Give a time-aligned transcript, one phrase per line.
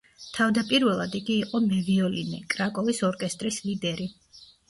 [0.35, 4.09] თავდაპირველად, იგი იყო მევიოლინე, კრაკოვის ორკესტრის ლიდერი.